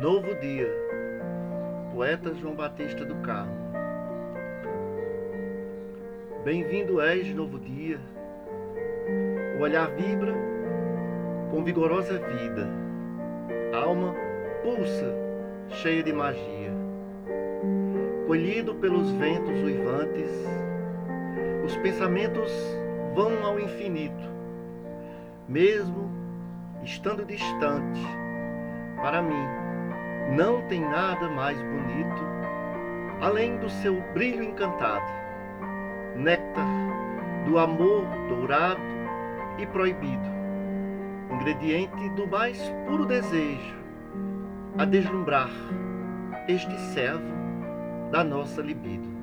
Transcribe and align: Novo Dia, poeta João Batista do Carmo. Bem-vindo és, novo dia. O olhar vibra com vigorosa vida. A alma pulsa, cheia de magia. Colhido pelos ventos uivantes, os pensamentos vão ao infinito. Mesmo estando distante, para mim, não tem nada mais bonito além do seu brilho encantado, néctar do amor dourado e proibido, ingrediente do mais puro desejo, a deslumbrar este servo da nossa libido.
Novo 0.00 0.32
Dia, 0.36 0.72
poeta 1.92 2.32
João 2.36 2.54
Batista 2.54 3.04
do 3.04 3.16
Carmo. 3.16 3.52
Bem-vindo 6.44 7.00
és, 7.00 7.34
novo 7.34 7.58
dia. 7.58 7.98
O 9.58 9.62
olhar 9.62 9.90
vibra 9.96 10.32
com 11.50 11.64
vigorosa 11.64 12.16
vida. 12.16 12.68
A 13.74 13.78
alma 13.78 14.14
pulsa, 14.62 15.12
cheia 15.68 16.00
de 16.04 16.12
magia. 16.12 16.70
Colhido 18.28 18.76
pelos 18.76 19.10
ventos 19.10 19.60
uivantes, 19.64 20.30
os 21.64 21.76
pensamentos 21.78 22.52
vão 23.16 23.44
ao 23.44 23.58
infinito. 23.58 24.30
Mesmo 25.48 26.08
estando 26.84 27.24
distante, 27.24 28.00
para 29.02 29.20
mim, 29.22 29.67
não 30.28 30.62
tem 30.62 30.80
nada 30.80 31.28
mais 31.28 31.56
bonito 31.60 32.38
além 33.20 33.56
do 33.58 33.68
seu 33.68 34.00
brilho 34.12 34.44
encantado, 34.44 35.10
néctar 36.16 36.66
do 37.44 37.58
amor 37.58 38.04
dourado 38.28 38.80
e 39.58 39.66
proibido, 39.66 40.28
ingrediente 41.32 42.08
do 42.10 42.26
mais 42.26 42.58
puro 42.86 43.06
desejo, 43.06 43.76
a 44.76 44.84
deslumbrar 44.84 45.50
este 46.46 46.78
servo 46.92 47.34
da 48.12 48.22
nossa 48.22 48.62
libido. 48.62 49.17